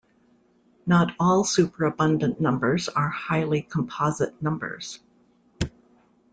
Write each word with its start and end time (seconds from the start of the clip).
Not 0.87 1.11
all 1.19 1.43
superabundant 1.43 2.41
numbers 2.41 2.89
are 2.89 3.09
highly 3.09 3.61
composite 3.61 4.41
numbers. 4.41 4.99